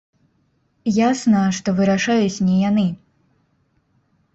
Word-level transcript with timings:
Ясна, 1.09 1.43
што 1.59 1.75
вырашаюць 1.83 2.43
не 2.51 2.59
яны. 2.69 2.87